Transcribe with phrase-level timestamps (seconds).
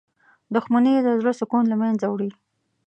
[0.53, 2.29] •دښمني د زړه سکون له منځه وړي.